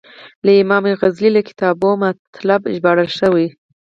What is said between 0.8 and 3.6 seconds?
غزالي له کتابو مطالب ژباړل شوي.